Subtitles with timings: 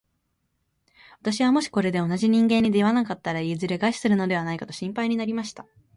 [1.21, 5.67] 私はもしこれで同じ人間に出会わなかったら、いずれ餓死するのではないかと心配になりました。